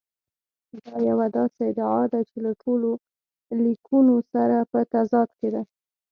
دا 0.85 0.95
یوه 1.09 1.27
داسې 1.37 1.61
ادعا 1.69 2.03
ده 2.11 2.19
چې 2.29 2.37
له 2.45 2.51
ټولو 2.61 2.89
لیکونو 3.63 4.15
سره 4.31 4.57
په 4.71 4.79
تضاد 4.93 5.29
کې 5.39 5.47
ده. 5.53 5.61